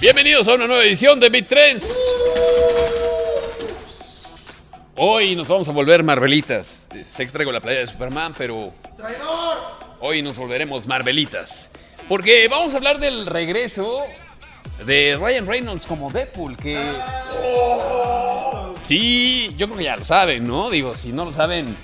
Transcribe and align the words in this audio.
Bienvenidos 0.00 0.46
a 0.48 0.54
una 0.54 0.66
nueva 0.66 0.84
edición 0.84 1.18
de 1.18 1.30
Beat 1.30 1.48
Trends. 1.48 1.98
Hoy 4.96 5.34
nos 5.34 5.48
vamos 5.48 5.68
a 5.68 5.72
volver 5.72 6.02
Marvelitas. 6.02 6.86
Sé 7.10 7.24
que 7.24 7.32
traigo 7.32 7.50
la 7.50 7.60
playa 7.60 7.80
de 7.80 7.86
Superman, 7.86 8.34
pero 8.36 8.74
¡Traidor! 8.96 9.56
hoy 10.00 10.20
nos 10.20 10.36
volveremos 10.36 10.86
Marvelitas. 10.86 11.70
Porque 12.10 12.46
vamos 12.48 12.74
a 12.74 12.76
hablar 12.76 13.00
del 13.00 13.26
regreso 13.26 14.04
de 14.84 15.16
Ryan 15.18 15.46
Reynolds 15.46 15.86
como 15.86 16.10
Deadpool, 16.10 16.58
que... 16.58 16.78
Sí, 18.84 19.54
yo 19.56 19.66
creo 19.66 19.78
que 19.78 19.84
ya 19.84 19.96
lo 19.96 20.04
saben, 20.04 20.46
¿no? 20.46 20.68
Digo, 20.68 20.94
si 20.94 21.10
no 21.10 21.24
lo 21.24 21.32
saben, 21.32 21.74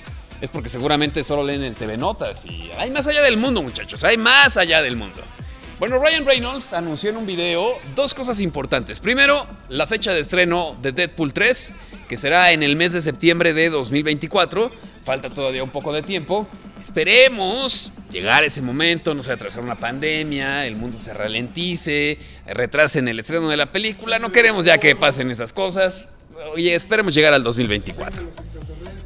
es 0.42 0.50
porque 0.50 0.68
seguramente 0.68 1.24
solo 1.24 1.44
leen 1.44 1.62
el 1.62 1.74
TV 1.74 1.96
Notas. 1.96 2.44
Y 2.44 2.70
hay 2.78 2.90
más 2.90 3.06
allá 3.06 3.22
del 3.22 3.38
mundo, 3.38 3.62
muchachos, 3.62 4.04
hay 4.04 4.18
más 4.18 4.58
allá 4.58 4.82
del 4.82 4.96
mundo. 4.96 5.22
Bueno, 5.82 5.98
Ryan 5.98 6.24
Reynolds 6.24 6.74
anunció 6.74 7.10
en 7.10 7.16
un 7.16 7.26
video 7.26 7.76
dos 7.96 8.14
cosas 8.14 8.40
importantes. 8.40 9.00
Primero, 9.00 9.48
la 9.68 9.88
fecha 9.88 10.12
de 10.14 10.20
estreno 10.20 10.76
de 10.80 10.92
Deadpool 10.92 11.32
3, 11.32 11.72
que 12.08 12.16
será 12.16 12.52
en 12.52 12.62
el 12.62 12.76
mes 12.76 12.92
de 12.92 13.00
septiembre 13.00 13.52
de 13.52 13.68
2024. 13.68 14.70
Falta 15.04 15.28
todavía 15.28 15.64
un 15.64 15.70
poco 15.70 15.92
de 15.92 16.02
tiempo. 16.02 16.46
Esperemos 16.80 17.92
llegar 18.12 18.44
a 18.44 18.46
ese 18.46 18.62
momento, 18.62 19.12
no 19.12 19.24
se 19.24 19.32
atrasar 19.32 19.64
una 19.64 19.74
pandemia, 19.74 20.68
el 20.68 20.76
mundo 20.76 21.00
se 21.00 21.12
ralentice, 21.14 22.16
retrasen 22.46 23.08
el 23.08 23.18
estreno 23.18 23.48
de 23.48 23.56
la 23.56 23.72
película. 23.72 24.20
No 24.20 24.30
queremos 24.30 24.64
ya 24.64 24.78
que 24.78 24.94
pasen 24.94 25.32
esas 25.32 25.52
cosas. 25.52 26.10
Oye, 26.54 26.76
esperemos 26.76 27.12
llegar 27.12 27.34
al 27.34 27.42
2024. 27.42 28.22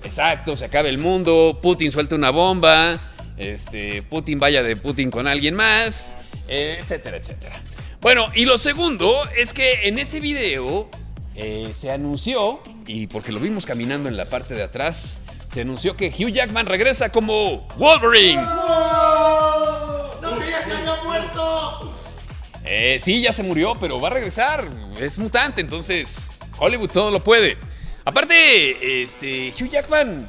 Exacto, 0.04 0.54
se 0.58 0.66
acabe 0.66 0.90
el 0.90 0.98
mundo, 0.98 1.58
Putin 1.62 1.90
suelta 1.90 2.16
una 2.16 2.28
bomba, 2.28 3.00
este, 3.38 4.02
Putin 4.02 4.38
vaya 4.38 4.62
de 4.62 4.76
Putin 4.76 5.10
con 5.10 5.26
alguien 5.26 5.54
más, 5.54 6.12
etcétera, 6.48 7.16
etcétera. 7.16 7.56
Bueno, 8.00 8.28
y 8.34 8.44
lo 8.44 8.58
segundo 8.58 9.24
es 9.36 9.52
que 9.52 9.88
en 9.88 9.98
ese 9.98 10.20
video 10.20 10.88
eh, 11.34 11.72
se 11.74 11.90
anunció, 11.90 12.60
y 12.86 13.06
porque 13.08 13.32
lo 13.32 13.40
vimos 13.40 13.66
caminando 13.66 14.08
en 14.08 14.16
la 14.16 14.26
parte 14.26 14.54
de 14.54 14.62
atrás, 14.62 15.22
se 15.52 15.62
anunció 15.62 15.96
que 15.96 16.08
Hugh 16.08 16.30
Jackman 16.30 16.66
regresa 16.66 17.10
como 17.10 17.66
Wolverine. 17.76 18.42
¡No 18.42 20.38
que 20.38 20.50
ya 20.50 20.62
se 20.62 20.72
había 20.72 21.02
muerto! 21.02 21.94
Eh, 22.64 23.00
sí, 23.02 23.22
ya 23.22 23.32
se 23.32 23.42
murió, 23.42 23.74
pero 23.80 24.00
va 24.00 24.08
a 24.08 24.12
regresar. 24.12 24.64
Es 25.00 25.18
mutante, 25.18 25.60
entonces 25.60 26.30
Hollywood 26.58 26.90
todo 26.90 27.10
lo 27.10 27.20
puede. 27.20 27.56
Aparte, 28.04 29.02
este, 29.02 29.52
Hugh 29.58 29.68
Jackman, 29.68 30.28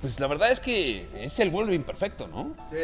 pues 0.00 0.18
la 0.18 0.26
verdad 0.26 0.50
es 0.50 0.60
que 0.60 1.06
es 1.16 1.38
el 1.38 1.50
Wolverine 1.50 1.84
perfecto, 1.84 2.26
¿no? 2.26 2.56
Sí. 2.68 2.76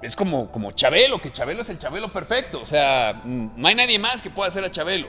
Es 0.00 0.14
como, 0.14 0.50
como 0.50 0.72
Chabelo, 0.72 1.20
que 1.20 1.32
Chabelo 1.32 1.62
es 1.62 1.70
el 1.70 1.78
Chabelo 1.78 2.12
perfecto. 2.12 2.60
O 2.60 2.66
sea, 2.66 3.20
mm, 3.24 3.48
no 3.56 3.68
hay 3.68 3.74
nadie 3.74 3.98
más 3.98 4.22
que 4.22 4.30
pueda 4.30 4.48
hacer 4.48 4.64
a 4.64 4.70
Chabelo. 4.70 5.08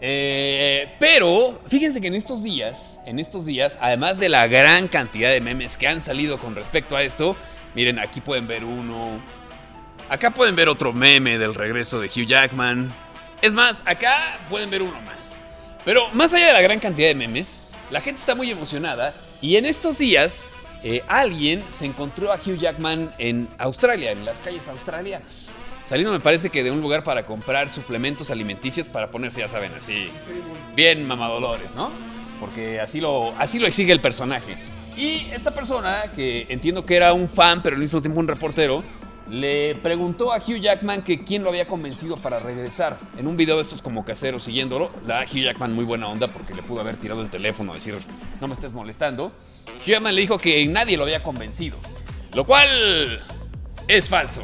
Eh, 0.00 0.96
pero 0.98 1.60
fíjense 1.66 2.00
que 2.00 2.06
en 2.06 2.14
estos 2.14 2.42
días, 2.42 2.98
en 3.04 3.18
estos 3.18 3.44
días, 3.44 3.76
además 3.80 4.18
de 4.18 4.30
la 4.30 4.46
gran 4.46 4.88
cantidad 4.88 5.30
de 5.30 5.42
memes 5.42 5.76
que 5.76 5.86
han 5.86 6.00
salido 6.00 6.38
con 6.38 6.54
respecto 6.54 6.96
a 6.96 7.02
esto, 7.02 7.36
miren, 7.74 7.98
aquí 7.98 8.20
pueden 8.20 8.46
ver 8.46 8.64
uno. 8.64 9.20
Acá 10.08 10.30
pueden 10.30 10.56
ver 10.56 10.68
otro 10.68 10.92
meme 10.92 11.38
del 11.38 11.54
regreso 11.54 12.00
de 12.00 12.08
Hugh 12.08 12.26
Jackman. 12.26 12.90
Es 13.42 13.52
más, 13.52 13.82
acá 13.84 14.38
pueden 14.48 14.70
ver 14.70 14.82
uno 14.82 15.00
más. 15.02 15.42
Pero 15.84 16.08
más 16.10 16.32
allá 16.32 16.48
de 16.48 16.52
la 16.54 16.62
gran 16.62 16.80
cantidad 16.80 17.08
de 17.08 17.14
memes, 17.14 17.62
la 17.90 18.00
gente 18.00 18.20
está 18.20 18.34
muy 18.34 18.50
emocionada 18.50 19.14
y 19.40 19.56
en 19.56 19.66
estos 19.66 19.98
días 19.98 20.50
eh, 20.82 21.02
alguien 21.08 21.62
se 21.72 21.86
encontró 21.86 22.32
a 22.32 22.36
Hugh 22.36 22.58
Jackman 22.58 23.14
en 23.18 23.48
Australia, 23.58 24.12
en 24.12 24.24
las 24.24 24.38
calles 24.38 24.66
australianas. 24.68 25.52
Saliendo 25.86 26.12
me 26.12 26.20
parece 26.20 26.50
que 26.50 26.62
de 26.62 26.70
un 26.70 26.80
lugar 26.80 27.02
para 27.02 27.26
comprar 27.26 27.68
suplementos 27.68 28.30
alimenticios 28.30 28.88
para 28.88 29.10
ponerse, 29.10 29.40
ya 29.40 29.48
saben, 29.48 29.72
así 29.76 30.08
bien 30.76 31.06
mamadolores, 31.06 31.74
¿no? 31.74 31.90
Porque 32.38 32.80
así 32.80 33.00
lo, 33.00 33.34
así 33.38 33.58
lo 33.58 33.66
exige 33.66 33.92
el 33.92 34.00
personaje. 34.00 34.56
Y 34.96 35.26
esta 35.32 35.50
persona, 35.52 36.12
que 36.14 36.46
entiendo 36.48 36.86
que 36.86 36.96
era 36.96 37.12
un 37.12 37.28
fan, 37.28 37.62
pero 37.62 37.74
al 37.76 37.82
mismo 37.82 38.00
tiempo 38.00 38.20
un 38.20 38.28
reportero, 38.28 38.84
le 39.30 39.76
preguntó 39.76 40.32
a 40.32 40.38
Hugh 40.38 40.60
Jackman 40.60 41.02
que 41.02 41.22
quién 41.22 41.44
lo 41.44 41.50
había 41.50 41.64
convencido 41.64 42.16
para 42.16 42.40
regresar. 42.40 42.98
En 43.16 43.28
un 43.28 43.36
video 43.36 43.56
de 43.56 43.62
estos 43.62 43.80
como 43.80 44.04
caseros 44.04 44.42
siguiéndolo, 44.42 44.90
la 45.06 45.22
Hugh 45.22 45.44
Jackman 45.44 45.72
muy 45.72 45.84
buena 45.84 46.08
onda 46.08 46.26
porque 46.26 46.52
le 46.52 46.62
pudo 46.62 46.80
haber 46.80 46.96
tirado 46.96 47.22
el 47.22 47.30
teléfono, 47.30 47.72
decir, 47.72 47.96
no 48.40 48.48
me 48.48 48.54
estés 48.54 48.72
molestando. 48.72 49.26
Hugh 49.86 49.90
Jackman 49.92 50.14
le 50.14 50.20
dijo 50.20 50.36
que 50.36 50.66
nadie 50.66 50.96
lo 50.96 51.04
había 51.04 51.22
convencido, 51.22 51.78
lo 52.34 52.44
cual 52.44 53.22
es 53.86 54.08
falso. 54.08 54.42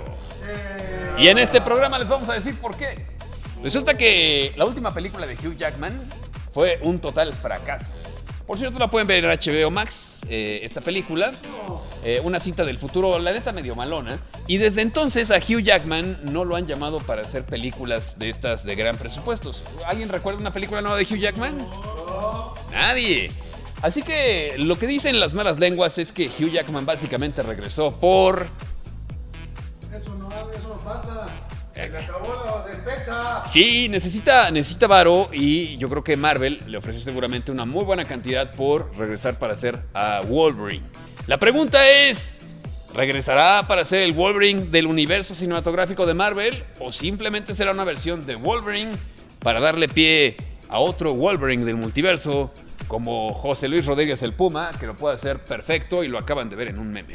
Y 1.19 1.29
en 1.29 1.39
este 1.39 1.61
programa 1.61 1.99
les 1.99 2.09
vamos 2.09 2.29
a 2.29 2.35
decir 2.35 2.55
por 2.57 2.77
qué. 2.77 3.07
Resulta 3.63 3.97
que 3.97 4.53
la 4.57 4.67
última 4.67 4.95
película 4.95 5.27
de 5.27 5.35
Hugh 5.35 5.57
Jackman 5.57 6.01
fue 6.53 6.79
un 6.83 7.01
total 7.01 7.33
fracaso. 7.33 7.91
Por 8.47 8.59
cierto, 8.59 8.79
la 8.79 8.89
pueden 8.89 9.09
ver 9.09 9.25
en 9.25 9.31
HBO 9.31 9.71
Max, 9.73 10.21
eh, 10.29 10.61
esta 10.63 10.81
película. 10.81 11.33
Eh, 12.05 12.21
una 12.23 12.39
cinta 12.39 12.65
del 12.65 12.79
futuro, 12.79 13.19
la 13.19 13.33
neta 13.33 13.53
medio 13.53 13.75
malona. 13.75 14.19
Y 14.47 14.59
desde 14.59 14.83
entonces 14.83 15.33
a 15.33 15.39
Hugh 15.39 15.63
Jackman 15.63 16.21
no 16.31 16.45
lo 16.45 16.55
han 16.55 16.67
llamado 16.67 17.01
para 17.01 17.23
hacer 17.23 17.45
películas 17.45 18.21
de 18.21 18.31
estas 18.31 18.65
de 18.65 18.77
gran 18.77 18.97
presupuestos. 18.97 19.65
¿Alguien 19.87 20.09
recuerda 20.09 20.39
una 20.39 20.53
película 20.53 20.81
nueva 20.81 20.97
de 20.97 21.03
Hugh 21.03 21.19
Jackman? 21.19 21.57
Nadie. 22.71 23.33
Así 23.83 24.03
que 24.03 24.55
lo 24.59 24.79
que 24.79 24.87
dicen 24.87 25.19
las 25.19 25.35
malas 25.35 25.59
lenguas 25.59 25.99
es 25.99 26.13
que 26.13 26.29
Hugh 26.29 26.51
Jackman 26.51 26.87
básicamente 26.87 27.43
regresó 27.43 27.97
por 27.97 28.47
Eso 29.93 30.15
no, 30.15 30.29
eso 30.53 30.69
no 30.69 30.77
pasa. 30.85 31.26
Sí, 33.49 33.89
necesita, 33.89 34.51
necesita 34.51 34.87
varo 34.87 35.29
y 35.33 35.77
yo 35.79 35.89
creo 35.89 36.03
que 36.03 36.17
Marvel 36.17 36.63
le 36.67 36.79
ofreció 36.79 37.03
seguramente 37.03 37.53
una 37.53 37.65
muy 37.65 37.85
buena 37.85 38.05
cantidad 38.05 38.51
por 38.53 38.97
regresar 38.97 39.39
para 39.39 39.53
hacer 39.53 39.81
a 39.95 40.21
Wolverine. 40.27 40.85
La 41.27 41.39
pregunta 41.39 41.89
es, 41.89 42.41
¿regresará 42.95 43.67
para 43.67 43.85
ser 43.85 44.03
el 44.03 44.13
Wolverine 44.13 44.67
del 44.67 44.87
universo 44.87 45.35
cinematográfico 45.35 46.07
de 46.07 46.15
Marvel 46.15 46.65
o 46.81 46.93
simplemente 46.93 47.55
será 47.55 47.73
una 47.73 47.85
versión 47.85 48.27
de 48.27 48.37
Wolverine 48.37 48.93
para 49.41 49.61
darle 49.61 49.89
pie 49.89 50.37
a 50.69 50.79
otro 50.79 51.15
Wolverine 51.15 51.65
del 51.65 51.77
multiverso 51.77 52.53
como 52.89 53.33
José 53.35 53.69
Luis 53.69 53.87
Rodríguez 53.87 54.23
el 54.23 54.33
Puma, 54.33 54.71
que 54.79 54.87
lo 54.87 54.97
puede 54.97 55.15
hacer 55.15 55.43
perfecto 55.45 56.05
y 56.05 56.09
lo 56.09 56.19
acaban 56.19 56.49
de 56.49 56.57
ver 56.57 56.71
en 56.71 56.79
un 56.79 56.93
meme? 56.93 57.15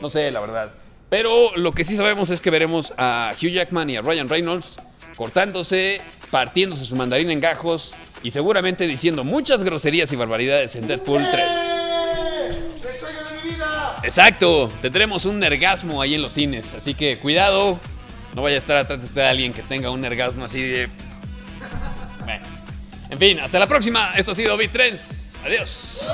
No 0.00 0.08
sé, 0.08 0.30
la 0.30 0.40
verdad. 0.40 0.72
Pero 1.10 1.56
lo 1.56 1.72
que 1.72 1.84
sí 1.84 1.96
sabemos 1.96 2.30
es 2.30 2.40
que 2.40 2.50
veremos 2.50 2.92
a 2.96 3.32
Hugh 3.40 3.50
Jackman 3.50 3.88
y 3.90 3.96
a 3.96 4.02
Ryan 4.02 4.28
Reynolds 4.28 4.78
cortándose, 5.16 6.00
partiéndose 6.30 6.84
su 6.84 6.96
mandarín 6.96 7.30
en 7.30 7.40
gajos 7.40 7.94
y 8.22 8.30
seguramente 8.30 8.86
diciendo 8.86 9.24
muchas 9.24 9.64
groserías 9.64 10.12
y 10.12 10.16
barbaridades 10.16 10.76
en 10.76 10.86
Deadpool 10.86 11.24
3. 11.30 11.44
¡Eh! 11.44 12.72
¡El 12.74 12.78
sueño 12.78 13.18
de 13.24 13.42
mi 13.42 13.50
vida! 13.50 13.96
Exacto, 14.02 14.70
tendremos 14.82 15.24
un 15.24 15.40
nergasmo 15.40 16.02
ahí 16.02 16.14
en 16.14 16.22
los 16.22 16.34
cines, 16.34 16.74
así 16.74 16.94
que 16.94 17.18
cuidado, 17.18 17.80
no 18.34 18.42
vaya 18.42 18.56
a 18.56 18.58
estar 18.58 18.76
atrás 18.76 19.00
de 19.00 19.06
usted 19.06 19.22
alguien 19.22 19.52
que 19.52 19.62
tenga 19.62 19.90
un 19.90 20.00
nergasmo 20.00 20.44
así 20.44 20.60
de... 20.60 20.88
Bueno. 22.24 22.46
En 23.10 23.18
fin, 23.18 23.40
hasta 23.40 23.58
la 23.58 23.66
próxima, 23.66 24.12
esto 24.14 24.32
ha 24.32 24.34
sido 24.34 24.58
Trends, 24.70 25.36
adiós. 25.44 26.06